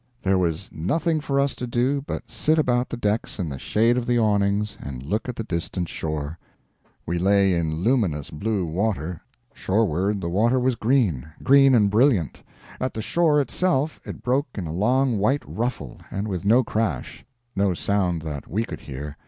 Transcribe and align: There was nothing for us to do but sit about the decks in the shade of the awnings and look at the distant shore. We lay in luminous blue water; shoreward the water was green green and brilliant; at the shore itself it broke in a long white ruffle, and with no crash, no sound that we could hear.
There 0.23 0.39
was 0.39 0.67
nothing 0.73 1.19
for 1.19 1.39
us 1.39 1.53
to 1.53 1.67
do 1.67 2.01
but 2.01 2.27
sit 2.31 2.57
about 2.57 2.89
the 2.89 2.97
decks 2.97 3.37
in 3.37 3.49
the 3.49 3.59
shade 3.59 3.99
of 3.99 4.07
the 4.07 4.17
awnings 4.17 4.75
and 4.81 5.03
look 5.03 5.29
at 5.29 5.35
the 5.35 5.43
distant 5.43 5.87
shore. 5.89 6.39
We 7.05 7.19
lay 7.19 7.53
in 7.53 7.83
luminous 7.83 8.31
blue 8.31 8.65
water; 8.65 9.21
shoreward 9.53 10.19
the 10.19 10.27
water 10.27 10.59
was 10.59 10.73
green 10.73 11.29
green 11.43 11.75
and 11.75 11.91
brilliant; 11.91 12.41
at 12.79 12.95
the 12.95 13.01
shore 13.03 13.39
itself 13.41 13.99
it 14.03 14.23
broke 14.23 14.47
in 14.55 14.65
a 14.65 14.73
long 14.73 15.19
white 15.19 15.43
ruffle, 15.45 15.99
and 16.09 16.27
with 16.27 16.45
no 16.45 16.63
crash, 16.63 17.23
no 17.55 17.75
sound 17.75 18.23
that 18.23 18.47
we 18.47 18.65
could 18.65 18.79
hear. 18.81 19.17